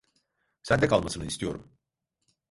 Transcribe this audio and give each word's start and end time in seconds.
Sende 0.63 0.87
kalmasını 0.87 1.25
istiyorum. 1.25 1.71